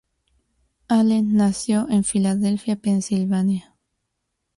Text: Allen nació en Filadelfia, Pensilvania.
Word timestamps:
Allen 0.89 1.35
nació 1.35 1.87
en 1.87 2.03
Filadelfia, 2.03 2.75
Pensilvania. 2.75 3.75